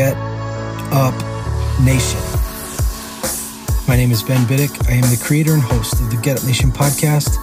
[0.00, 0.16] Get
[0.96, 1.12] Up
[1.84, 2.20] Nation.
[3.86, 4.70] My name is Ben Biddick.
[4.88, 7.36] I am the creator and host of the Get Up Nation podcast,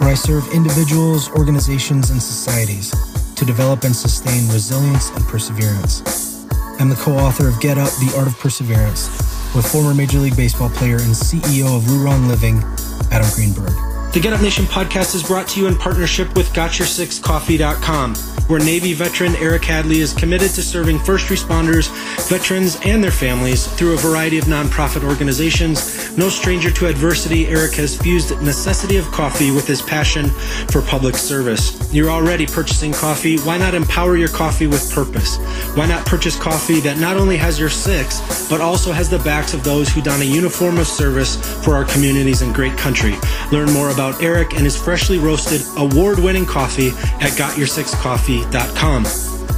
[0.00, 2.94] where I serve individuals, organizations, and societies
[3.34, 6.00] to develop and sustain resilience and perseverance.
[6.80, 9.08] I'm the co author of Get Up The Art of Perseverance
[9.54, 12.62] with former Major League Baseball player and CEO of LuRong Living,
[13.12, 13.74] Adam Greenberg.
[14.14, 18.94] The Get Up Nation podcast is brought to you in partnership with GotYourSixCoffee.com where Navy
[18.94, 21.88] veteran Eric Hadley is committed to serving first responders,
[22.28, 26.16] veterans, and their families through a variety of nonprofit organizations.
[26.16, 30.30] No stranger to adversity, Eric has fused necessity of coffee with his passion
[30.70, 31.92] for public service.
[31.92, 33.38] You're already purchasing coffee.
[33.38, 35.36] Why not empower your coffee with purpose?
[35.76, 39.52] Why not purchase coffee that not only has your six, but also has the backs
[39.52, 43.14] of those who don a uniform of service for our communities and great country?
[43.52, 46.88] Learn more about Eric and his freshly roasted, award winning coffee
[47.20, 48.37] at GotYourSixCoffee.com
[48.74, 49.04] com.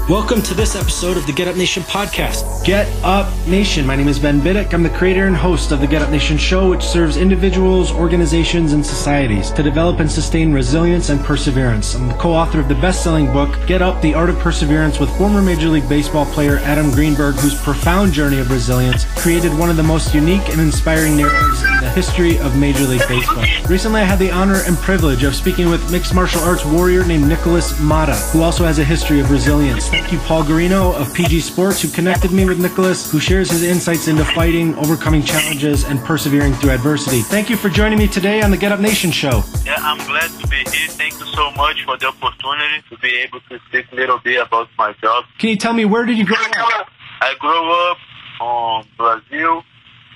[0.08, 2.64] Welcome to this episode of the Get Up Nation podcast.
[2.64, 3.86] Get Up Nation.
[3.86, 4.74] My name is Ben Biddick.
[4.74, 8.72] I'm the creator and host of the Get Up Nation show, which serves individuals, organizations,
[8.72, 11.94] and societies to develop and sustain resilience and perseverance.
[11.94, 15.42] I'm the co-author of the best-selling book, Get Up, The Art of Perseverance with former
[15.42, 19.82] Major League Baseball player Adam Greenberg, whose profound journey of resilience created one of the
[19.82, 23.44] most unique and inspiring narratives history of Major League Baseball.
[23.68, 27.28] Recently, I had the honor and privilege of speaking with mixed martial arts warrior named
[27.28, 29.88] Nikolas Motta, who also has a history of resilience.
[29.88, 33.62] Thank you, Paul Guarino of PG Sports, who connected me with Nikolas, who shares his
[33.62, 37.22] insights into fighting, overcoming challenges, and persevering through adversity.
[37.22, 39.42] Thank you for joining me today on the Get Up Nation show.
[39.64, 40.88] Yeah, I'm glad to be here.
[40.88, 44.40] Thank you so much for the opportunity to be able to speak a little bit
[44.40, 45.24] about my job.
[45.38, 46.88] Can you tell me where did you grow up?
[47.20, 47.98] I grew up
[48.40, 49.62] on Brazil,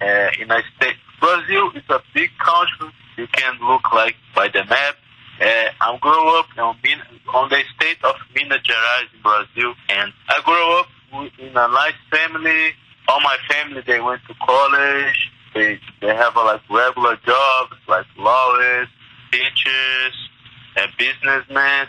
[0.00, 0.96] uh, in a state.
[1.24, 2.92] Brazil is a big country.
[3.16, 4.96] You can look like by the map.
[5.40, 5.46] Uh,
[5.80, 6.76] I grew up on,
[7.32, 10.86] on the state of Minas Gerais in Brazil, and I grew up
[11.38, 12.72] in a nice family.
[13.08, 15.30] All my family they went to college.
[15.54, 18.88] They they have a, like regular jobs like lawyers,
[19.32, 20.28] teachers,
[20.76, 21.86] and businessmen.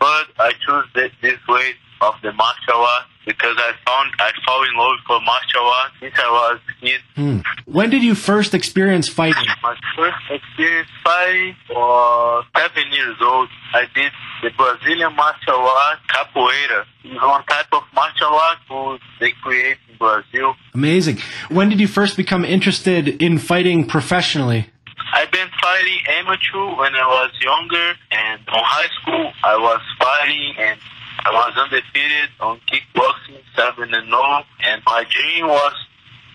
[0.00, 0.52] But I
[0.94, 5.22] this, this way of the martial art because I found I fell in love with
[5.22, 7.00] martial art since I was kid.
[7.14, 7.38] Hmm.
[7.66, 9.44] When did you first experience fighting?
[9.62, 13.48] My first experience fighting was seven years old.
[13.74, 16.86] I did the Brazilian martial art capoeira.
[17.04, 20.54] It's one type of martial art who they create in Brazil.
[20.74, 21.18] Amazing.
[21.50, 24.70] When did you first become interested in fighting professionally?
[25.12, 30.54] I've been fighting amateur when I was younger, and on high school I was fighting
[30.58, 30.78] and
[31.28, 35.74] I was undefeated on kickboxing, seven and zero, and my dream was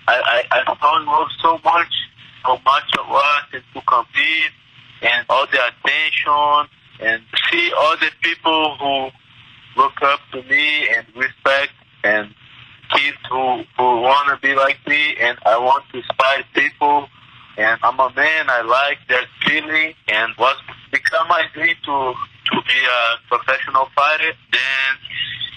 [0.07, 1.91] I I, I in love so much
[2.43, 4.51] how much I was and to compete
[5.01, 11.07] and all the attention and see all the people who look up to me and
[11.15, 11.71] respect
[12.03, 12.35] and
[12.93, 17.07] kids who who want to be like me and I want to inspire people
[17.57, 18.49] and I'm a man.
[18.49, 20.57] I like that feeling and was
[20.93, 22.13] become my dream to
[22.45, 24.91] to be a professional fighter, then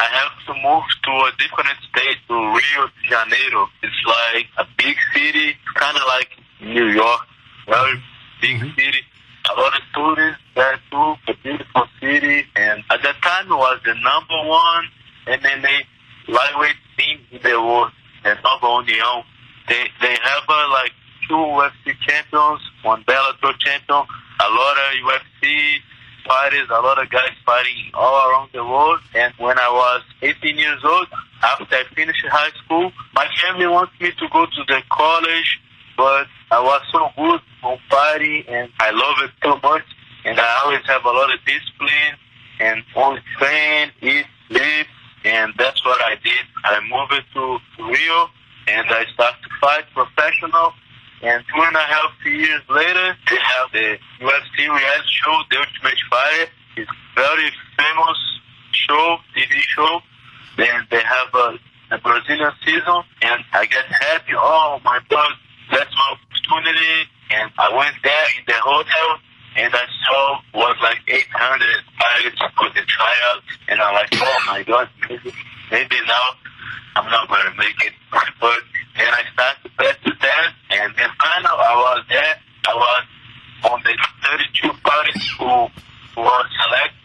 [0.00, 3.69] I have to move to a different state, to Rio de Janeiro.
[3.82, 6.30] It's like a big city, kind of like
[6.60, 7.21] New York,
[7.68, 8.03] very
[8.41, 8.78] big mm-hmm.
[8.78, 9.03] city.
[9.50, 12.47] A lot of tourists there too, a beautiful city.
[12.56, 14.84] And at that time, it was the number one
[15.27, 15.84] MMA
[16.28, 17.92] lightweight team in the world,
[18.24, 19.24] the Nova União.
[19.68, 20.92] They, they have uh, like
[21.28, 24.04] two UFC champions, one Bellator champion,
[24.41, 25.78] a lot of UFC
[26.27, 29.00] fighters, a lot of guys fighting all around the world.
[29.15, 31.06] And when I was 18 years old,
[31.42, 35.60] after I finished high school, my family wanted me to go to the college,
[35.97, 39.84] but I was so good on fighting and I love it so much.
[40.24, 42.18] And I always have a lot of discipline
[42.59, 44.86] and only train, eat, sleep,
[45.24, 46.44] and that's what I did.
[46.65, 48.28] I moved to Rio
[48.68, 50.72] and I started to fight professional.
[51.22, 55.98] And two and a half years later, they have the UFC reality show, The Ultimate
[56.10, 56.51] Fighter.
[56.77, 58.18] It's very famous
[58.72, 60.01] show, TV show.
[60.57, 61.59] Then they have a,
[61.92, 64.33] a Brazilian season, and I get happy.
[64.36, 65.33] Oh my God,
[65.71, 67.09] that's my opportunity.
[67.30, 69.18] And I went there in the hotel,
[69.57, 71.60] and I saw was like 800
[71.98, 75.33] pilots for the tryout, and I'm like, oh my God, maybe,
[75.71, 76.28] maybe now
[76.97, 77.93] I'm not going to make it.
[78.41, 78.59] But
[78.97, 82.34] then I started to the test, and then finally I was there.
[82.69, 83.03] I was
[83.71, 83.97] on the
[84.63, 85.69] 32 parties who,
[86.17, 86.97] was selected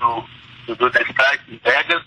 [0.00, 0.22] to,
[0.66, 2.04] to do the flight in Vegas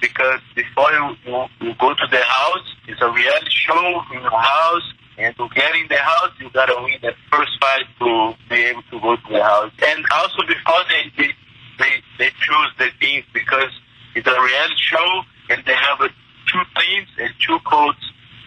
[0.00, 4.30] because before you, you, you go to the house, it's a reality show in your
[4.30, 8.56] house, and to get in the house, you gotta win the first fight to be
[8.56, 9.72] able to go to the house.
[9.84, 11.32] And also before they they
[11.78, 13.70] they, they choose the teams because
[14.14, 16.08] it's a reality show, and they have a,
[16.50, 17.98] two teams and two codes.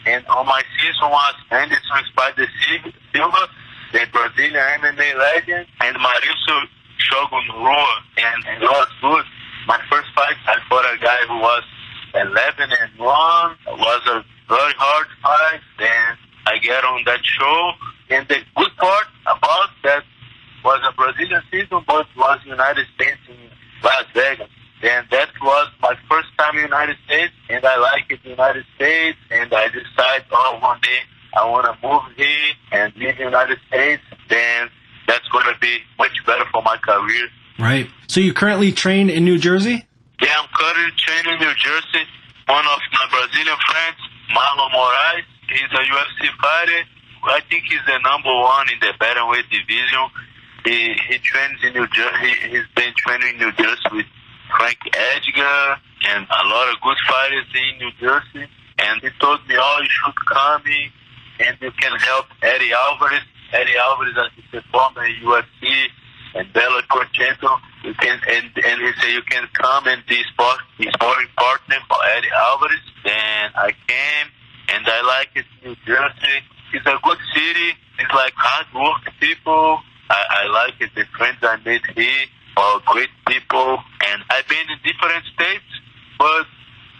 [0.05, 2.47] And on my season was Anderson Spider
[3.13, 3.47] Silva,
[3.93, 6.65] the Brazilian MMA legend, and Mauricio
[6.97, 7.43] Shogun
[8.17, 9.25] and it was good.
[9.67, 11.63] My first fight, I fought a guy who was
[12.15, 13.51] 11 and 1.
[13.67, 15.61] It was a very hard fight.
[15.77, 16.17] Then
[16.47, 17.71] I get on that show.
[18.09, 20.03] And the good part about that
[20.63, 23.37] was a Brazilian season, but was United States in
[23.83, 24.49] Las Vegas.
[24.83, 28.19] And that was my first time in the United States, and I like it in
[28.23, 30.99] the United States, and I decided, oh, one day
[31.37, 34.69] I want to move here and live in the United States, then
[35.07, 37.27] that's going to be much better for my career.
[37.59, 37.89] Right.
[38.07, 39.85] So you currently train in New Jersey?
[40.19, 42.05] Yeah, I'm currently training in New Jersey.
[42.47, 43.97] One of my Brazilian friends,
[44.33, 46.83] Marlon Moraes, he's a UFC fighter.
[47.23, 50.09] I think he's the number one in the bantamweight division.
[50.65, 52.33] He he trains in New Jersey.
[52.49, 54.05] He's been training in New Jersey with
[54.57, 55.77] Frank Edgar
[56.07, 58.49] and a lot of good fighters in New Jersey.
[58.79, 60.89] And he told me, oh, you should come in
[61.47, 63.21] and you can help Eddie Alvarez.
[63.53, 65.87] Eddie Alvarez is a former UFC
[66.35, 67.51] and Bellator champion.
[67.83, 71.97] You can and and he said you can come and be sport sparring partner for
[72.15, 72.79] Eddie Alvarez.
[73.03, 74.27] Then I came
[74.69, 75.45] and I like it.
[75.63, 76.37] New Jersey.
[76.73, 77.75] It's a good city.
[77.99, 79.79] It's like hard work people.
[80.09, 80.91] I, I like it.
[80.95, 82.25] The friends I made here
[82.57, 83.79] are great people.
[84.11, 85.71] And I've been in different states,
[86.19, 86.45] but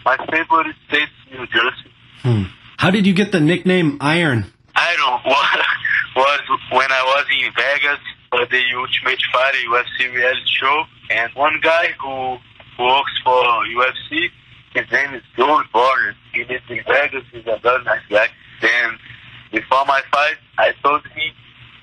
[0.04, 1.90] my favorite state is New Jersey.
[2.22, 2.42] Hmm.
[2.78, 4.46] How did you get the nickname Iron?
[4.74, 5.24] I don't
[6.16, 8.00] was, was when I was in Vegas
[8.30, 12.38] for the Ultimate Fighter UFC reality show, and one guy who,
[12.78, 13.42] who works for
[13.76, 14.28] UFC,
[14.74, 16.16] his name is Joey Barnes.
[16.32, 17.24] He lives in Vegas.
[17.30, 18.28] He's a very nice guy.
[18.62, 18.98] Then
[19.52, 21.34] before my fight, I told him,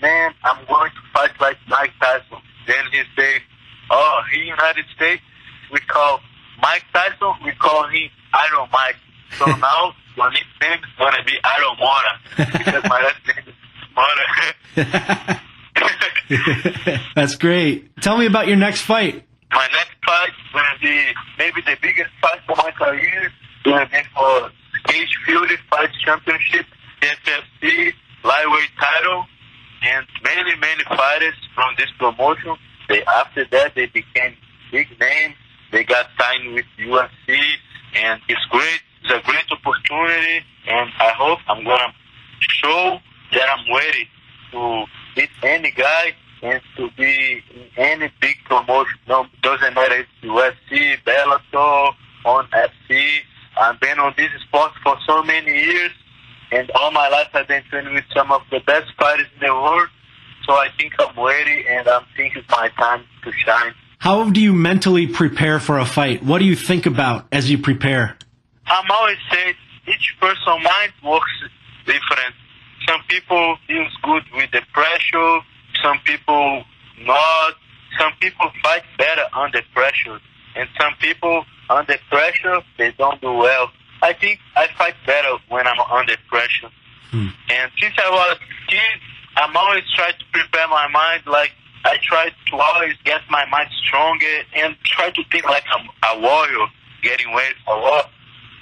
[0.01, 3.41] "Man, I'm going to fight like Mike Tyson." Then he said,
[3.89, 5.21] "Oh, here in the United States,
[5.71, 6.19] we call
[6.61, 8.95] Mike Tyson, we call him Iron Mike."
[9.37, 13.55] So now my nickname is gonna be Iron Motta because my last name is
[13.95, 15.39] Motta.
[17.15, 17.95] That's great.
[18.01, 19.25] Tell me about your next fight.
[19.51, 23.31] My next fight is gonna be maybe the biggest fight for my career.
[23.63, 24.51] Gonna be for
[24.87, 26.65] Cage Fury Fight Championship,
[27.01, 27.93] FFC
[28.23, 29.25] lightweight title,
[29.83, 32.55] and many many fighters from this promotion.
[32.89, 34.35] They after that they became
[34.71, 35.35] big names.
[35.71, 37.37] They got signed with UFC,
[37.95, 38.81] and it's great.
[39.03, 41.93] It's a great opportunity, and I hope I'm gonna
[42.39, 42.99] show
[43.33, 44.09] that I'm ready
[44.51, 48.97] to beat any guy and to be in any big promotion.
[49.07, 51.93] No, doesn't matter if UFC, Bellator,
[52.25, 53.19] ONE FC.
[53.59, 55.91] I've been on this sport for so many years,
[56.51, 59.53] and all my life I've been training with some of the best fighters in the
[59.53, 59.89] world.
[60.49, 63.71] So I think I'm ready, and I think it's my time to shine.
[63.99, 66.23] How do you mentally prepare for a fight?
[66.23, 68.17] What do you think about as you prepare?
[68.65, 69.53] I'm always saying
[69.87, 71.31] each person's mind works
[71.85, 72.33] different.
[72.87, 75.39] Some people feels good with the pressure.
[75.83, 76.63] Some people
[77.01, 77.53] not.
[77.99, 80.19] Some people fight better under pressure,
[80.55, 83.69] and some people under pressure they don't do well.
[84.01, 86.71] I think I fight better when I'm under pressure.
[87.11, 87.27] Hmm.
[87.51, 88.99] And since I was a kid,
[89.39, 91.23] I'm always trying to prepare my mind.
[91.25, 91.51] Like
[91.85, 96.21] I try to always get my mind stronger and try to think like I'm a
[96.21, 96.67] warrior
[97.01, 98.03] getting ready for war.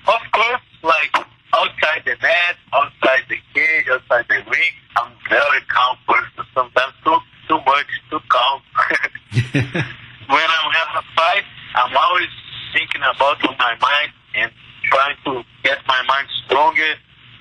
[0.08, 5.98] Of course, like outside the net, outside the cage, outside the ring, I'm very calm
[6.08, 6.46] person.
[6.54, 7.18] Sometimes too
[7.48, 8.62] too much, too calm.
[9.54, 11.44] when I'm having a fight,
[11.76, 12.30] I'm always
[12.74, 14.52] thinking about my mind and
[14.84, 16.94] trying to get my mind stronger,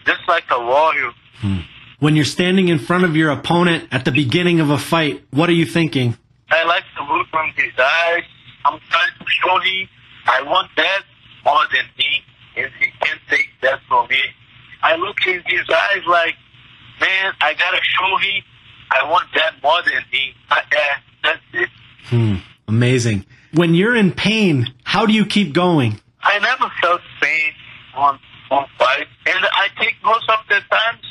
[0.07, 1.11] just like a warrior.
[1.37, 1.61] Hmm.
[1.99, 5.49] When you're standing in front of your opponent at the beginning of a fight, what
[5.49, 6.17] are you thinking?
[6.50, 8.23] I like to look from his eyes.
[8.65, 9.88] I'm trying to show him
[10.26, 11.03] I want that
[11.45, 12.23] more than me,
[12.57, 14.21] and he can't take that from me.
[14.83, 16.35] I look in his eyes like,
[17.00, 18.43] man, I gotta show him
[18.91, 20.35] I want that more than him.
[20.50, 20.79] Uh, yeah,
[21.23, 21.69] that's it.
[22.07, 22.37] Hmm.
[22.69, 23.25] Amazing.
[23.53, 26.00] When you're in pain, how do you keep going?
[26.23, 27.53] I never felt pain
[27.95, 28.19] on
[28.50, 31.03] on fight, and I think most of the times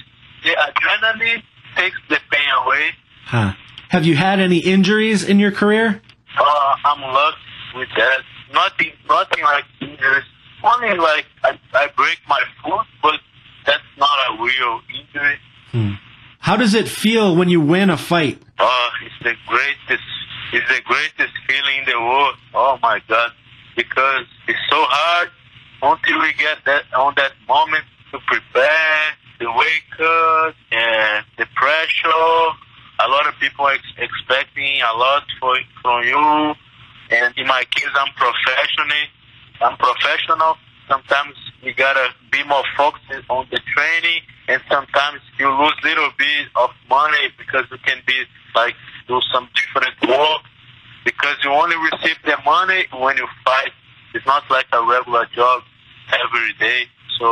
[0.46, 1.44] the adrenaline
[1.76, 2.92] takes the pain away.
[3.26, 3.54] Huh.
[3.90, 6.02] Have you had any injuries in your career?
[6.38, 7.38] Uh, I'm lucky
[7.76, 8.20] with that.
[8.54, 10.24] Nothing, nothing like injuries.
[10.64, 13.20] Only like I, I break my foot, but
[13.66, 15.38] that's not a real injury.
[15.72, 15.92] Hmm.
[16.40, 18.42] How does it feel when you win a fight?
[18.60, 20.08] Oh, it's the greatest,
[20.54, 22.36] it's the greatest feeling in the world.
[22.54, 23.32] Oh my God,
[23.76, 25.30] because it's so hard
[25.82, 30.00] until we get that on that moment to prepare, the wake
[30.72, 32.10] and the pressure.
[33.00, 36.56] A lot of people are ex- expecting a lot for, from you,
[37.12, 39.08] and in my case, I'm professional.
[39.62, 40.58] I'm professional.
[40.88, 46.48] Sometimes you gotta be more focused on the training, and sometimes you lose little bit
[46.56, 48.24] of money because you can be
[48.56, 48.76] like
[49.08, 50.42] do some different work
[51.04, 53.72] because you only receive the money when you fight.
[54.14, 55.64] It's not like a regular job
[56.08, 56.86] every day.
[57.20, 57.26] So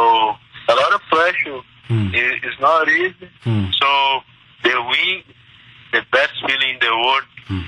[0.70, 1.62] a lot of pressure.
[1.88, 2.10] Hmm.
[2.13, 3.30] It, it's not easy.
[3.44, 3.66] Hmm.
[3.72, 4.20] So
[4.63, 5.24] the win,
[5.92, 7.24] the best feeling in the world.
[7.48, 7.62] Hmm.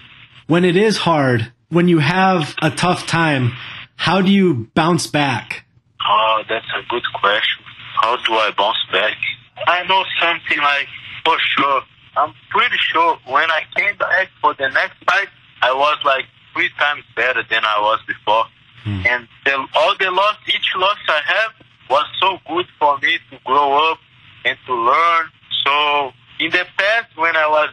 [0.48, 3.54] When it is hard, when you have a tough time,
[3.96, 5.66] how do you bounce back?
[6.08, 7.64] Oh, that's a good question.
[8.02, 9.18] How do I bounce back?
[9.68, 10.88] I know something like
[11.24, 11.82] for sure.
[12.18, 15.28] I'm pretty sure when I came back for the next fight,
[15.62, 18.46] I was like three times better than I was before.
[18.84, 19.02] Hmm.
[19.06, 21.52] And the, all the loss, each loss I have
[21.90, 24.00] was so good for me to grow up
[24.46, 25.26] and to learn.
[25.66, 27.70] So in the past, when I was,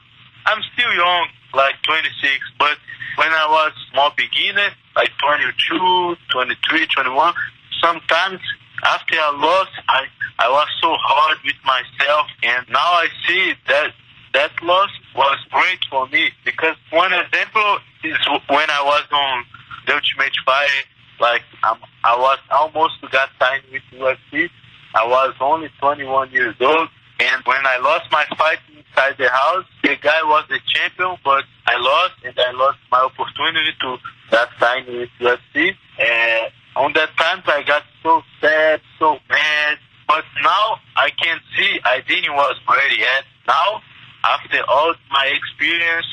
[0.46, 2.78] I'm still young, like 26, but
[3.16, 7.34] when I was more beginner, like 22, 23, 21,
[7.80, 8.40] sometimes
[8.84, 10.04] after I lost, I,
[10.38, 12.26] I was so hard with myself.
[12.42, 13.92] And now I see that
[14.34, 18.16] that loss was great for me because one example is
[18.48, 19.44] when I was on
[19.86, 20.72] the Ultimate Fighter,
[21.20, 24.48] like I'm, I was almost got signed with UFC.
[24.94, 26.88] I was only 21 years old,
[27.20, 31.44] and when I lost my fight inside the house, the guy was the champion, but
[31.66, 33.96] I lost, and I lost my opportunity to
[34.30, 35.72] get signed with UFC.
[35.98, 39.78] And uh, on that time, I got so sad, so mad.
[40.08, 43.24] But now I can see I didn't was ready yet.
[43.46, 43.80] Now,
[44.24, 46.06] after all my experience,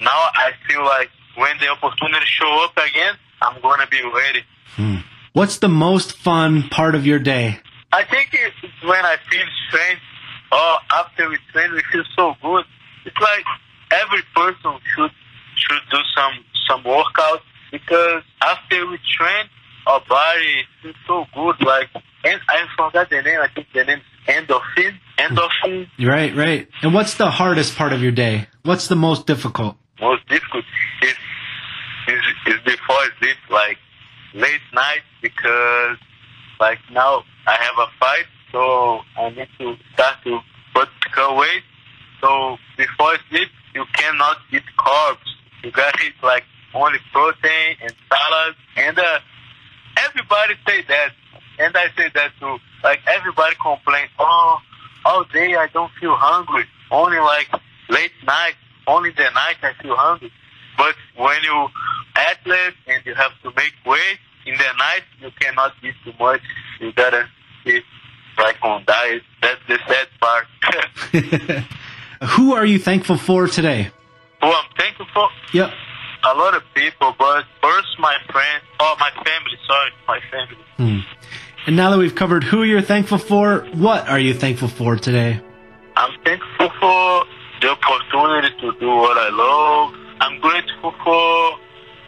[0.00, 4.44] now I feel like when the opportunity show up again, I'm gonna be ready.
[4.76, 4.96] Hmm.
[5.32, 7.60] What's the most fun part of your day?
[7.92, 10.02] I think it's when I feel strength
[10.52, 12.64] or after we train, we feel so good.
[13.04, 13.44] It's like
[13.90, 15.10] every person should
[15.56, 17.42] should do some some workout
[17.72, 19.46] because after we train,
[19.86, 21.56] our body feels so good.
[21.66, 21.88] Like
[22.24, 23.40] and I forgot the name.
[23.40, 24.94] I think the name is endorphin.
[25.18, 25.88] Endorphin.
[25.98, 26.68] Right, right.
[26.82, 28.46] And what's the hardest part of your day?
[28.62, 29.76] What's the most difficult?
[30.00, 30.64] most difficult
[31.02, 31.14] is
[32.08, 33.78] is, is before sleep, like
[34.34, 35.96] late night, because
[36.58, 40.38] like now I have a fight, so I need to start to
[40.72, 40.88] put
[41.36, 41.64] weight.
[42.20, 45.26] So before sleep, you cannot eat carbs.
[45.64, 48.54] You gotta eat like only protein and salad.
[48.76, 49.18] And uh,
[49.98, 51.10] everybody say that,
[51.58, 52.58] and I say that too.
[52.84, 54.58] Like everybody complain, oh,
[55.04, 56.66] all day I don't feel hungry.
[56.92, 57.48] Only like
[57.88, 58.54] late night,
[58.86, 60.30] only the night I feel hungry.
[60.78, 61.66] But when you
[62.14, 66.42] athlete and you have to make weight in the night, you cannot eat too much.
[66.78, 67.28] You gotta
[67.66, 67.84] eat
[68.38, 69.22] like on diet.
[69.42, 71.64] That's the sad part.
[72.30, 73.90] Who are you thankful for today?
[74.40, 75.28] Who I'm thankful for?
[75.52, 75.70] Yep.
[76.22, 79.58] A lot of people, but first my friend, oh my family.
[79.66, 80.64] Sorry, my family.
[80.76, 80.98] Hmm.
[81.66, 85.40] And now that we've covered who you're thankful for, what are you thankful for today?
[85.96, 87.24] I'm thankful for
[87.60, 89.94] the opportunity to do what I love.
[90.20, 91.58] I'm grateful for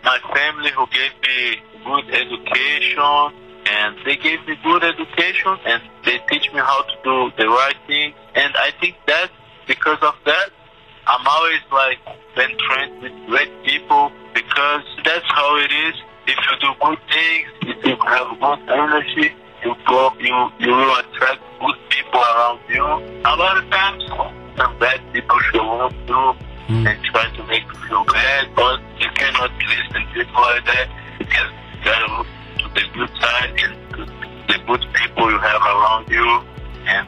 [0.05, 3.42] my family who gave me good education
[3.73, 7.77] and they gave me good education and they teach me how to do the right
[7.87, 8.13] thing.
[8.35, 9.31] And I think that
[9.67, 10.51] because of that,
[11.07, 11.99] I'm always like
[12.37, 15.95] been trained with great people because that's how it is.
[16.27, 19.33] If you do good things, if you have good energy,
[19.65, 22.85] you go, you you will attract good people around you.
[23.25, 24.05] A lot of times,
[24.57, 26.33] some bad people show up too
[26.69, 26.87] hmm.
[26.87, 30.89] and try to make you feel bad, but you cannot listen to people like that.
[31.19, 32.42] You just gotta look to
[32.75, 33.75] the good side and
[34.49, 36.27] the good people you have around you,
[36.87, 37.07] and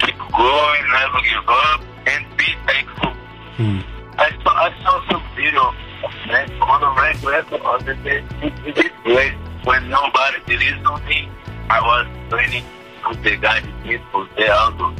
[0.00, 3.12] keep going, never give up, and be thankful.
[3.56, 3.80] Hmm.
[4.18, 5.62] I saw I saw some video
[6.04, 8.24] of that on a rank record on the day.
[8.42, 11.28] It, it is great when nobody believes on me.
[11.70, 12.64] I was training
[13.08, 14.94] with the guy he did Jose Aldo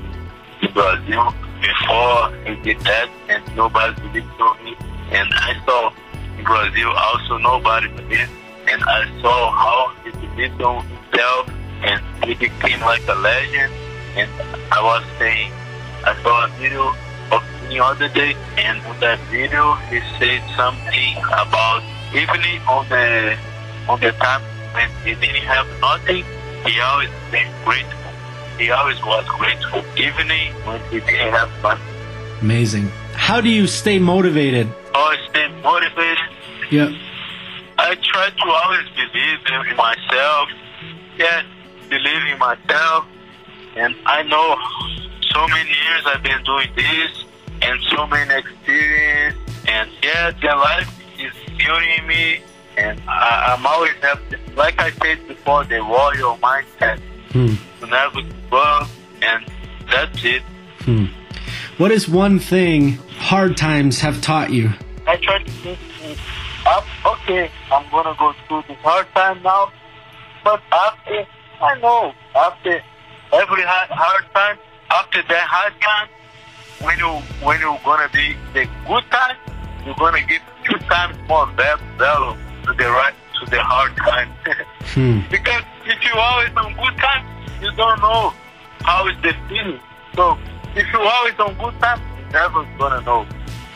[0.63, 4.77] in Brazil before he did that, and nobody believed in me.
[5.11, 5.93] And I saw
[6.39, 8.31] in Brazil also nobody believed,
[8.73, 11.51] and I saw how he believed on himself,
[11.85, 13.73] and he became like a legend.
[14.17, 14.31] And
[14.73, 15.53] I was saying,
[16.05, 16.95] I saw a video
[17.31, 21.83] of me other day, and on that video he said something about
[22.15, 23.37] even on the
[23.89, 26.25] on the time when he didn't have nothing,
[26.65, 27.99] he always been grateful.
[28.59, 30.29] He always was grateful, even
[30.65, 31.81] when he didn't have money.
[32.41, 32.89] Amazing.
[33.15, 34.69] How do you stay motivated?
[34.95, 36.19] Oh, always stay motivated.
[36.71, 37.12] Yeah.
[37.79, 39.39] I try to always believe
[39.71, 40.49] in myself.
[41.17, 41.45] Yes,
[41.89, 43.07] believe in myself.
[43.77, 44.57] And I know
[45.33, 47.25] so many years I've been doing this
[47.63, 49.37] and so many experience.
[49.67, 52.41] And yeah, the life is building me.
[52.77, 54.21] And I, I'm always have,
[54.57, 57.01] like I said before, the warrior mindset
[57.33, 57.55] Hmm.
[57.81, 58.89] to never give up.
[59.23, 59.45] And
[59.91, 60.43] that's it.
[60.81, 61.07] Hmm.
[61.79, 64.71] What is one thing hard times have taught you?
[65.07, 65.79] I try to think,
[66.67, 69.73] up, okay, I'm gonna go through this hard time now,
[70.45, 71.27] but after,
[71.61, 72.81] I know, after
[73.33, 74.59] every hard, hard time,
[74.91, 76.09] after that hard time,
[76.83, 77.09] when you
[77.45, 79.37] when you're gonna be the good time,
[79.85, 84.31] you're gonna give two times more va- value to the right to the hard time.
[84.93, 85.21] Hmm.
[85.31, 87.25] because if you always on good time,
[87.63, 88.35] you don't know
[88.83, 89.81] how is the feeling.
[90.15, 90.37] So
[90.75, 93.25] if you always on good time, you never gonna know.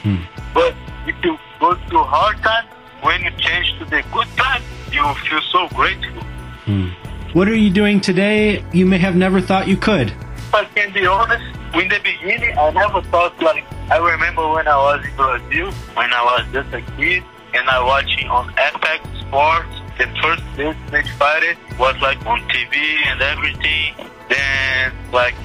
[0.02, 0.16] Hmm.
[0.52, 0.74] But
[1.06, 2.66] if you go through hard time,
[3.06, 4.60] when you change to the good time,
[4.90, 6.22] you feel so grateful.
[6.66, 6.88] Hmm.
[7.34, 10.12] What are you doing today you may have never thought you could?
[10.52, 11.44] I can be honest,
[11.74, 16.12] in the beginning, I never thought like, I remember when I was in Brazil, when
[16.12, 17.22] I was just a kid,
[17.54, 22.74] and I watching on FX Sports, the first Ultimate Fighter was like on TV
[23.06, 23.94] and everything.
[24.28, 25.36] Then, like,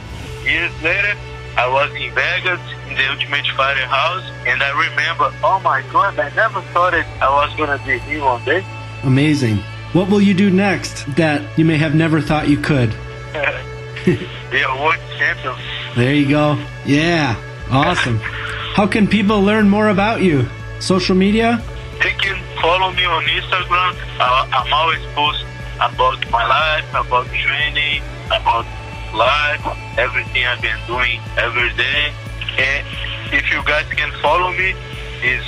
[0.44, 1.16] years later,
[1.58, 2.60] I was in Vegas
[2.96, 7.30] the Ultimate Fighter house, and I remember, oh my god, I never thought it I
[7.30, 8.66] was gonna be here one day.
[9.04, 9.58] Amazing.
[9.94, 12.96] What will you do next that you may have never thought you could?
[14.52, 15.56] be a world champion.
[15.96, 16.58] There you go.
[16.86, 17.36] Yeah.
[17.70, 18.20] Awesome.
[18.76, 20.48] How can people learn more about you?
[20.80, 21.62] Social media?
[22.02, 23.96] They can follow me on Instagram.
[24.20, 28.66] Uh, I'm always post about my life, about training, about
[29.14, 29.62] life,
[29.98, 32.14] everything I've been doing every day.
[32.58, 32.86] And
[33.34, 34.76] if you guys can follow me,
[35.24, 35.46] is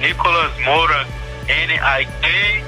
[0.00, 1.06] Nikolas Motta,
[1.48, 2.64] N-I-K,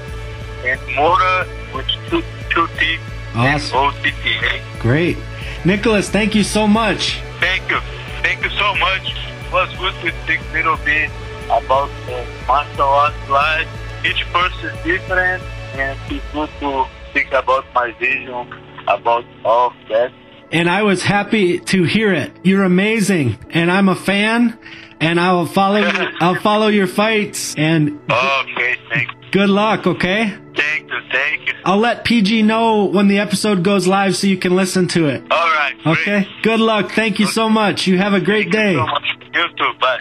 [0.66, 2.98] and Motta with two, two T,
[3.34, 3.78] Awesome.
[3.78, 4.56] O-T-T-A.
[4.56, 4.60] Eh?
[4.80, 5.16] Great.
[5.64, 7.20] Nikolas, thank you so much.
[7.40, 7.80] Thank you.
[8.22, 9.14] Thank you so much.
[9.46, 11.10] It was good to speak a little bit
[11.46, 13.68] about the martial arts life.
[14.04, 15.42] Each person is different,
[15.74, 18.52] and it's good to think about my vision
[18.88, 20.12] about all of that.
[20.52, 22.32] And I was happy to hear it.
[22.44, 24.56] You're amazing, and I'm a fan,
[25.00, 26.08] and I will follow you.
[26.20, 29.86] I'll follow your fights, and Okay, thank good luck.
[29.86, 30.32] Okay.
[30.54, 31.54] Thank you, thank you.
[31.64, 35.22] I'll let PG know when the episode goes live so you can listen to it.
[35.30, 35.98] All right, great.
[35.98, 36.28] Okay.
[36.42, 36.92] Good luck.
[36.92, 37.86] Thank you so much.
[37.86, 38.74] You have a great Thank you day.
[38.74, 39.04] so much.
[39.34, 40.00] You too, bye.